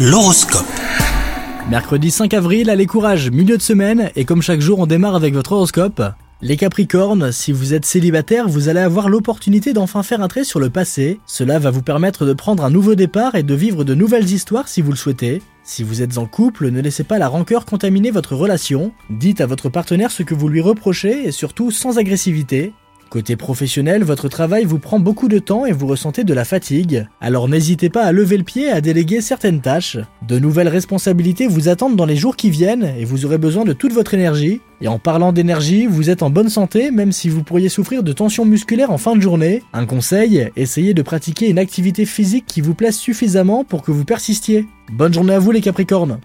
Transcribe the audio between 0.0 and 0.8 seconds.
L'horoscope.